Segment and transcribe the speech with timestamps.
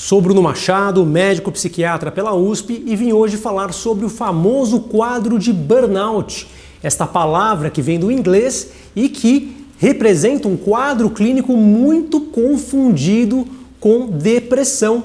[0.00, 5.40] Sou Bruno Machado, médico psiquiatra pela USP e vim hoje falar sobre o famoso quadro
[5.40, 6.46] de burnout,
[6.80, 13.44] esta palavra que vem do inglês e que representa um quadro clínico muito confundido
[13.80, 15.02] com depressão.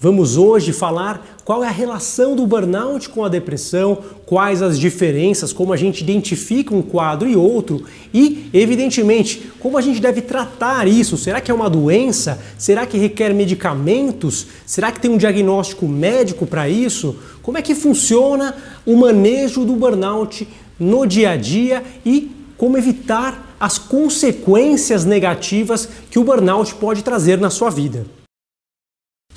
[0.00, 5.52] Vamos hoje falar qual é a relação do burnout com a depressão, quais as diferenças,
[5.52, 7.82] como a gente identifica um quadro e outro
[8.14, 11.16] e, evidentemente, como a gente deve tratar isso.
[11.16, 12.38] Será que é uma doença?
[12.56, 14.46] Será que requer medicamentos?
[14.64, 17.16] Será que tem um diagnóstico médico para isso?
[17.42, 18.54] Como é que funciona
[18.86, 20.46] o manejo do burnout
[20.78, 27.38] no dia a dia e como evitar as consequências negativas que o burnout pode trazer
[27.38, 28.17] na sua vida?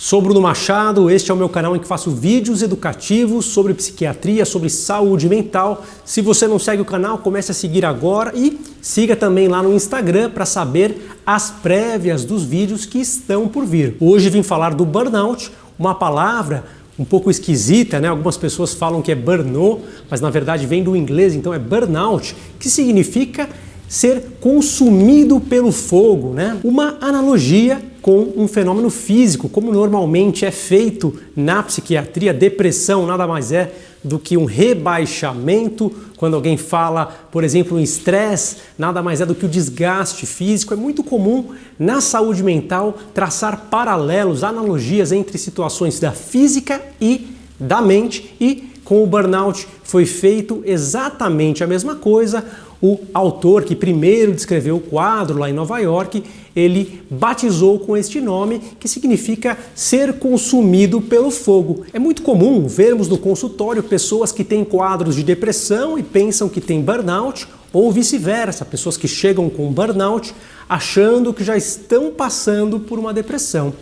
[0.04, 4.44] Sou Bruno Machado, este é o meu canal em que faço vídeos educativos sobre psiquiatria,
[4.46, 5.86] sobre saúde mental.
[6.04, 9.72] Se você não segue o canal, comece a seguir agora e siga também lá no
[9.72, 13.96] Instagram para saber as prévias dos vídeos que estão por vir.
[14.00, 16.64] Hoje vim falar do burnout, uma palavra
[16.98, 18.08] um pouco esquisita, né?
[18.08, 22.36] Algumas pessoas falam que é burnout, mas na verdade vem do inglês, então é burnout,
[22.58, 23.48] que significa
[23.92, 26.58] ser consumido pelo fogo, né?
[26.64, 32.34] Uma analogia com um fenômeno físico, como normalmente é feito na psiquiatria.
[32.34, 33.70] Depressão nada mais é
[34.02, 35.92] do que um rebaixamento.
[36.16, 40.74] Quando alguém fala, por exemplo, em estresse, nada mais é do que o desgaste físico.
[40.74, 47.28] É muito comum na saúde mental traçar paralelos, analogias entre situações da física e
[47.60, 52.46] da mente e com o burnout foi feito exatamente a mesma coisa
[52.82, 56.24] o autor que primeiro descreveu o quadro lá em Nova York,
[56.56, 61.86] ele batizou com este nome que significa ser consumido pelo fogo.
[61.94, 66.60] É muito comum vermos no consultório pessoas que têm quadros de depressão e pensam que
[66.60, 70.34] têm burnout, ou vice-versa, pessoas que chegam com burnout
[70.68, 73.74] achando que já estão passando por uma depressão.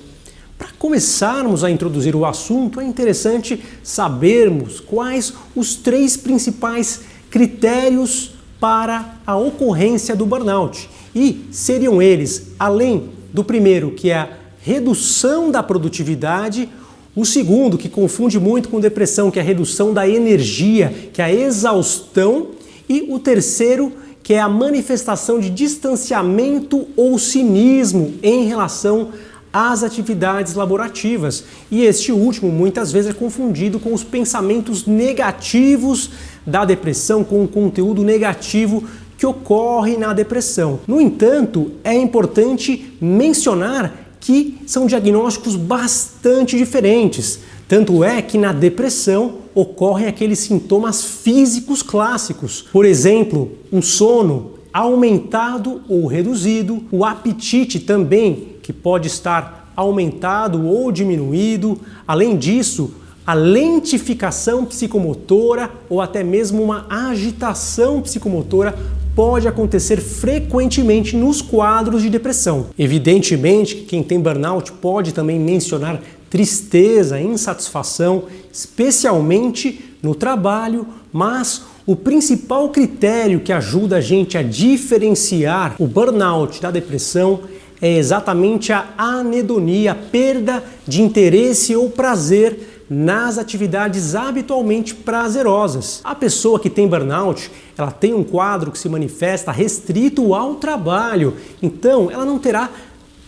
[0.57, 9.15] Para começarmos a introduzir o assunto, é interessante sabermos quais os três principais critérios para
[9.25, 10.89] a ocorrência do burnout.
[11.15, 14.29] E seriam eles, além do primeiro, que é a
[14.61, 16.69] redução da produtividade,
[17.15, 21.25] o segundo, que confunde muito com depressão, que é a redução da energia, que é
[21.25, 22.49] a exaustão,
[22.87, 23.91] e o terceiro,
[24.23, 29.09] que é a manifestação de distanciamento ou cinismo em relação
[29.51, 31.43] às atividades laborativas.
[31.71, 36.11] E este último muitas vezes é confundido com os pensamentos negativos
[36.45, 38.83] da depressão, com o conteúdo negativo
[39.17, 40.79] que ocorre na depressão.
[40.87, 47.39] No entanto, é importante mencionar que são diagnósticos bastante diferentes.
[47.67, 52.65] Tanto é que na depressão ocorrem aqueles sintomas físicos clássicos.
[52.71, 60.91] Por exemplo, um sono aumentado ou reduzido, o apetite também, que pode estar aumentado ou
[60.91, 61.79] diminuído.
[62.07, 62.91] Além disso,
[63.25, 68.77] a lentificação psicomotora ou até mesmo uma agitação psicomotora
[69.15, 72.67] pode acontecer frequentemente nos quadros de depressão.
[72.77, 81.95] Evidentemente que quem tem burnout pode também mencionar tristeza, insatisfação, especialmente no trabalho, mas o
[81.95, 87.39] principal critério que ajuda a gente a diferenciar o burnout da depressão
[87.81, 96.01] é exatamente a anedonia, a perda de interesse ou prazer nas atividades habitualmente prazerosas.
[96.03, 101.35] A pessoa que tem burnout, ela tem um quadro que se manifesta restrito ao trabalho,
[101.61, 102.69] então ela não terá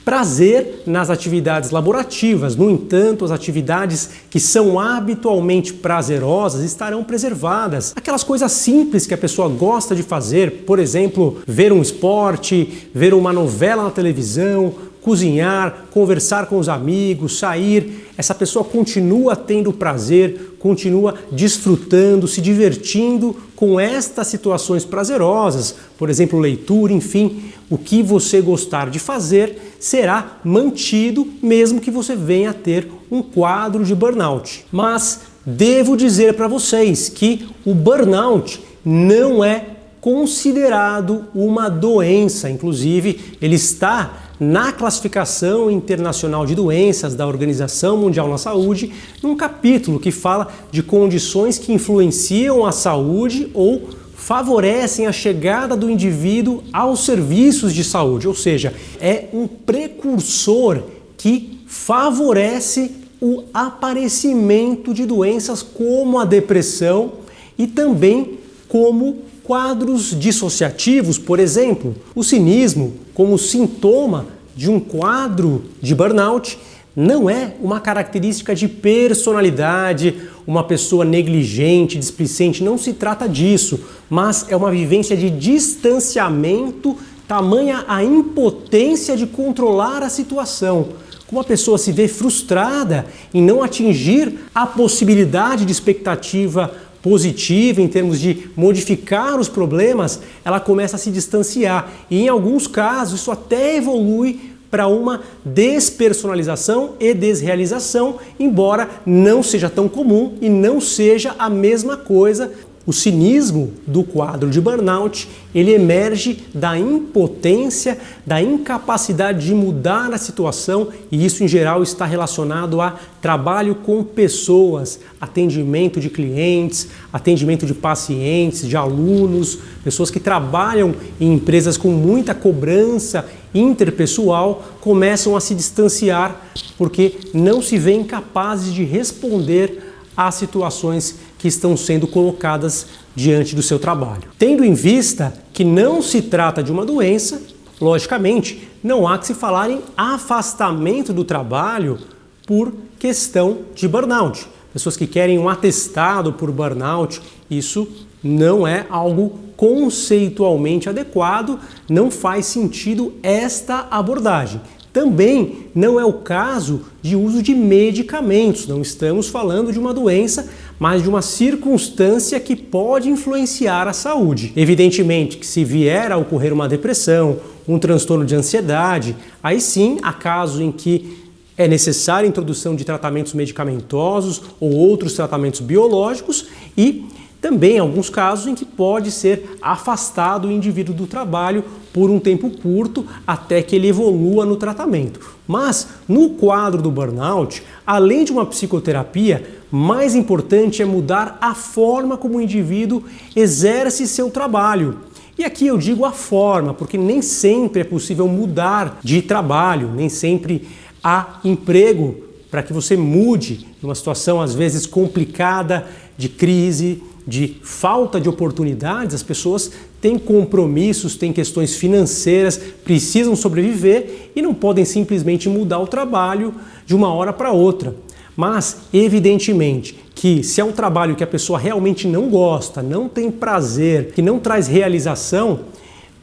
[0.04, 2.56] prazer nas atividades laborativas.
[2.56, 7.94] No entanto, as atividades que são habitualmente prazerosas estarão preservadas.
[7.96, 13.14] Aquelas coisas simples que a pessoa gosta de fazer, por exemplo, ver um esporte, ver
[13.14, 20.56] uma novela na televisão, cozinhar, conversar com os amigos, sair, essa pessoa continua tendo prazer,
[20.60, 28.42] continua desfrutando, se divertindo com estas situações prazerosas, por exemplo, leitura, enfim, o que você
[28.42, 34.66] gostar de fazer será mantido mesmo que você venha a ter um quadro de burnout.
[34.72, 39.64] Mas devo dizer para vocês que o burnout não é
[40.02, 48.40] considerado uma doença, inclusive ele está na classificação internacional de doenças da Organização Mundial da
[48.40, 48.92] Saúde,
[49.22, 55.92] num capítulo que fala de condições que influenciam a saúde ou favorecem a chegada do
[55.92, 60.82] indivíduo aos serviços de saúde, ou seja, é um precursor
[61.18, 67.14] que favorece o aparecimento de doenças como a depressão
[67.60, 75.96] e também como quadros dissociativos, por exemplo, o cinismo como sintoma de um quadro de
[75.96, 76.58] burnout
[76.96, 83.80] não é uma característica de personalidade, uma pessoa negligente, displicente, não se trata disso,
[84.10, 86.98] mas é uma vivência de distanciamento,
[87.28, 90.90] tamanha a impotência de controlar a situação.
[91.28, 97.88] Como a pessoa se vê frustrada em não atingir a possibilidade de expectativa positiva em
[97.88, 101.92] termos de modificar os problemas, ela começa a se distanciar.
[102.10, 109.70] E em alguns casos isso até evolui para uma despersonalização e desrealização, embora não seja
[109.70, 112.52] tão comum e não seja a mesma coisa
[112.86, 120.18] o cinismo do quadro de burnout, ele emerge da impotência, da incapacidade de mudar a
[120.18, 127.68] situação, e isso em geral está relacionado a trabalho com pessoas, atendimento de clientes, atendimento
[127.68, 135.40] de pacientes, de alunos, pessoas que trabalham em empresas com muita cobrança interpessoal, começam a
[135.40, 142.86] se distanciar porque não se veem capazes de responder às situações que estão sendo colocadas
[143.16, 144.30] diante do seu trabalho.
[144.38, 147.42] Tendo em vista que não se trata de uma doença,
[147.82, 151.98] logicamente, não há que se falar em afastamento do trabalho
[152.46, 154.48] por questão de burnout.
[154.72, 157.88] Pessoas que querem um atestado por burnout, isso
[158.24, 161.60] não é algo conceitualmente adequado,
[161.90, 164.62] não faz sentido esta abordagem.
[164.94, 170.50] Também não é o caso de uso de medicamentos, não estamos falando de uma doença,
[170.78, 174.52] mas de uma circunstância que pode influenciar a saúde.
[174.56, 180.12] Evidentemente que se vier a ocorrer uma depressão, um transtorno de ansiedade, aí sim há
[180.12, 181.22] casos em que
[181.58, 186.48] é necessária a introdução de tratamentos medicamentosos ou outros tratamentos biológicos
[186.78, 187.06] e
[187.42, 192.52] também alguns casos em que pode ser afastado o indivíduo do trabalho por um tempo
[192.52, 195.20] curto até que ele evolua no tratamento.
[195.48, 202.16] Mas no quadro do burnout, além de uma psicoterapia, mais importante é mudar a forma
[202.16, 203.04] como o indivíduo
[203.36, 205.00] exerce seu trabalho.
[205.38, 210.10] E aqui eu digo a forma, porque nem sempre é possível mudar de trabalho, nem
[210.10, 210.68] sempre
[211.04, 212.18] há emprego
[212.52, 219.16] para que você mude numa situação às vezes complicada de crise, de falta de oportunidades,
[219.16, 225.88] as pessoas têm compromissos, têm questões financeiras, precisam sobreviver e não podem simplesmente mudar o
[225.88, 226.54] trabalho
[226.86, 227.96] de uma hora para outra.
[228.36, 233.30] Mas, evidentemente, que se é um trabalho que a pessoa realmente não gosta, não tem
[233.30, 235.62] prazer, que não traz realização,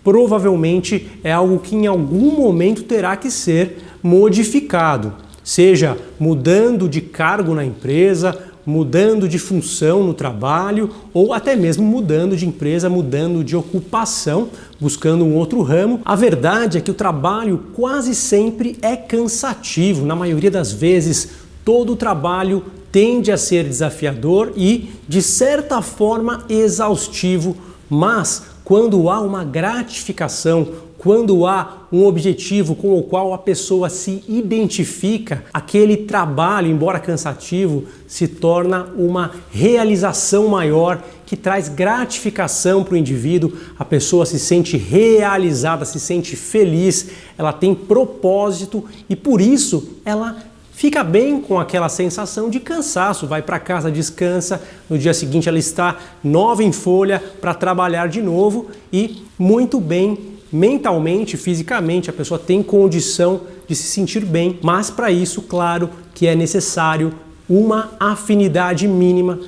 [0.02, 5.12] provavelmente é algo que em algum momento terá que ser modificado,
[5.44, 12.36] seja mudando de cargo na empresa, mudando de função no trabalho ou até mesmo mudando
[12.36, 16.02] de empresa, mudando de ocupação, buscando um outro ramo.
[16.04, 20.04] A verdade é que o trabalho quase sempre é cansativo.
[20.04, 21.30] Na maioria das vezes,
[21.64, 22.62] todo o trabalho
[22.92, 27.56] tende a ser desafiador e, de certa forma, exaustivo,
[27.88, 30.68] mas quando há uma gratificação,
[30.98, 37.84] quando há um objetivo com o qual a pessoa se identifica, aquele trabalho, embora cansativo,
[38.06, 44.76] se torna uma realização maior que traz gratificação para o indivíduo, a pessoa se sente
[44.76, 50.36] realizada, se sente feliz, ela tem propósito e por isso ela
[50.72, 55.58] fica bem com aquela sensação de cansaço, vai para casa, descansa, no dia seguinte ela
[55.58, 62.38] está nova em folha para trabalhar de novo e muito bem mentalmente, fisicamente, a pessoa
[62.38, 67.12] tem condição de se sentir bem, mas para isso, claro, que é necessário
[67.48, 69.38] uma afinidade mínima,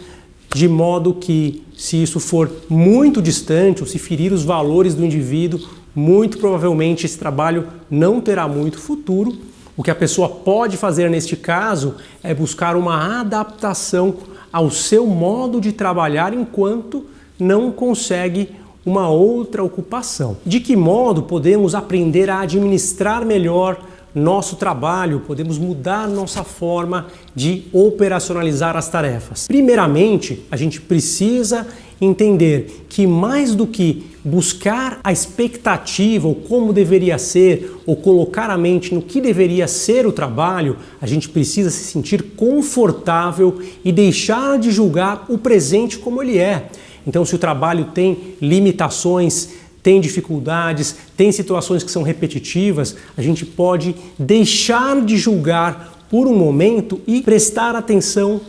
[0.54, 5.60] de modo que, se isso for muito distante ou se ferir os valores do indivíduo,
[5.94, 9.36] muito provavelmente esse trabalho não terá muito futuro.
[9.76, 14.16] O que a pessoa pode fazer neste caso é buscar uma adaptação
[14.52, 17.06] ao seu modo de trabalhar enquanto
[17.38, 18.50] não consegue
[18.84, 20.36] uma outra ocupação.
[20.44, 23.80] De que modo podemos aprender a administrar melhor
[24.14, 29.46] nosso trabalho, podemos mudar nossa forma de operacionalizar as tarefas?
[29.46, 31.66] Primeiramente, a gente precisa
[32.00, 38.56] entender que mais do que buscar a expectativa ou como deveria ser, ou colocar a
[38.56, 44.58] mente no que deveria ser o trabalho, a gente precisa se sentir confortável e deixar
[44.58, 46.68] de julgar o presente como ele é.
[47.06, 49.50] Então, se o trabalho tem limitações,
[49.82, 56.36] tem dificuldades, tem situações que são repetitivas, a gente pode deixar de julgar por um
[56.36, 58.40] momento e prestar atenção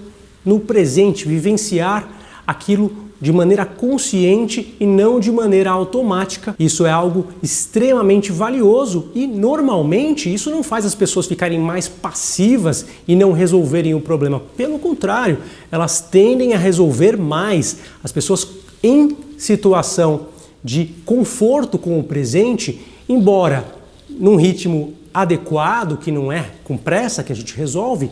[0.44, 2.10] no presente, vivenciar
[2.46, 6.56] aquilo de maneira consciente e não de maneira automática.
[6.58, 12.88] Isso é algo extremamente valioso e normalmente isso não faz as pessoas ficarem mais passivas
[13.08, 14.42] e não resolverem o problema.
[14.58, 15.38] Pelo contrário,
[15.72, 17.78] elas tendem a resolver mais.
[18.04, 18.48] As pessoas
[18.82, 20.28] em situação
[20.64, 23.66] de conforto com o presente, embora
[24.10, 28.10] num ritmo adequado, que não é com pressa que a gente resolve,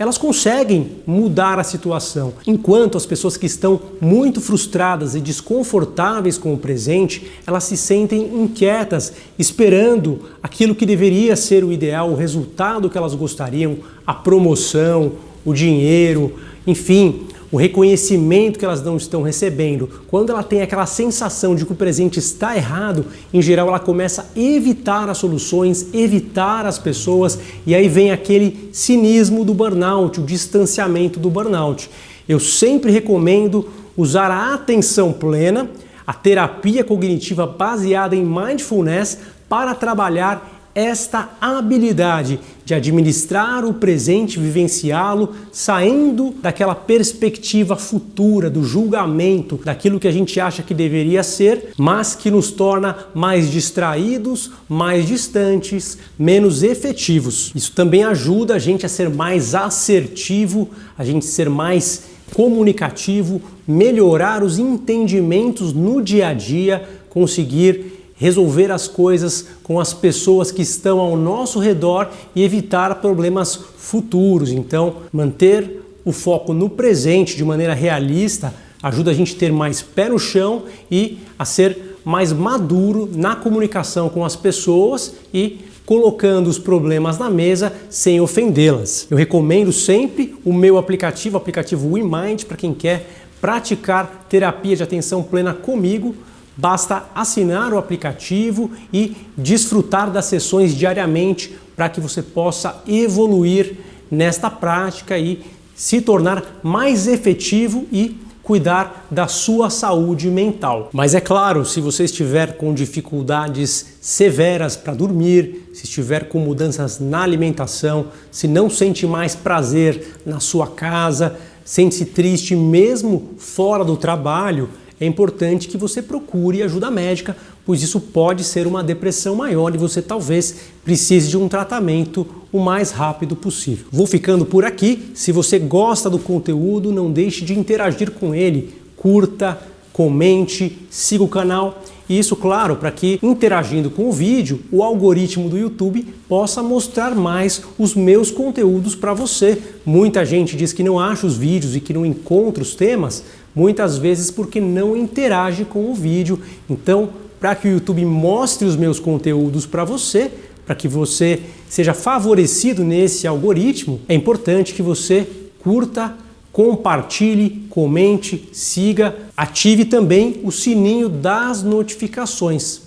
[0.00, 2.32] elas conseguem mudar a situação.
[2.46, 8.22] Enquanto as pessoas que estão muito frustradas e desconfortáveis com o presente, elas se sentem
[8.42, 13.76] inquietas, esperando aquilo que deveria ser o ideal, o resultado que elas gostariam,
[14.06, 15.12] a promoção,
[15.44, 16.32] o dinheiro,
[16.66, 21.72] enfim, o reconhecimento que elas não estão recebendo, quando ela tem aquela sensação de que
[21.72, 27.38] o presente está errado, em geral ela começa a evitar as soluções, evitar as pessoas
[27.66, 31.90] e aí vem aquele cinismo do burnout, o distanciamento do burnout.
[32.28, 35.68] Eu sempre recomendo usar a atenção plena,
[36.06, 45.34] a terapia cognitiva baseada em mindfulness para trabalhar esta habilidade de administrar o presente, vivenciá-lo,
[45.50, 52.14] saindo daquela perspectiva futura, do julgamento, daquilo que a gente acha que deveria ser, mas
[52.14, 57.50] que nos torna mais distraídos, mais distantes, menos efetivos.
[57.54, 64.44] Isso também ajuda a gente a ser mais assertivo, a gente ser mais comunicativo, melhorar
[64.44, 71.00] os entendimentos no dia a dia, conseguir resolver as coisas com as pessoas que estão
[71.00, 74.50] ao nosso redor e evitar problemas futuros.
[74.52, 79.80] Então, manter o foco no presente de maneira realista ajuda a gente a ter mais
[79.80, 86.48] pé no chão e a ser mais maduro na comunicação com as pessoas e colocando
[86.48, 89.06] os problemas na mesa sem ofendê-las.
[89.10, 93.10] Eu recomendo sempre o meu aplicativo, o aplicativo WeMind, para quem quer
[93.40, 96.14] praticar terapia de atenção plena comigo
[96.56, 103.76] Basta assinar o aplicativo e desfrutar das sessões diariamente para que você possa evoluir
[104.10, 105.42] nesta prática e
[105.74, 110.90] se tornar mais efetivo e cuidar da sua saúde mental.
[110.92, 116.98] Mas é claro, se você estiver com dificuldades severas para dormir, se estiver com mudanças
[116.98, 123.96] na alimentação, se não sente mais prazer na sua casa, sente-se triste mesmo fora do
[123.96, 124.68] trabalho,
[125.00, 129.78] é importante que você procure ajuda médica, pois isso pode ser uma depressão maior e
[129.78, 133.86] você talvez precise de um tratamento o mais rápido possível.
[133.90, 135.10] Vou ficando por aqui.
[135.14, 138.74] Se você gosta do conteúdo, não deixe de interagir com ele.
[138.94, 139.58] Curta,
[139.90, 141.82] comente, siga o canal.
[142.08, 147.14] E isso, claro, para que interagindo com o vídeo, o algoritmo do YouTube possa mostrar
[147.14, 149.56] mais os meus conteúdos para você.
[149.86, 153.22] Muita gente diz que não acha os vídeos e que não encontra os temas,
[153.54, 156.40] muitas vezes porque não interage com o vídeo.
[156.68, 160.30] Então, para que o YouTube mostre os meus conteúdos para você,
[160.66, 165.26] para que você seja favorecido nesse algoritmo, é importante que você
[165.62, 166.14] curta,
[166.52, 172.82] compartilhe, comente, siga, ative também o sininho das notificações.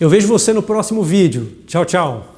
[0.00, 1.52] Eu vejo você no próximo vídeo.
[1.66, 2.35] Tchau, tchau!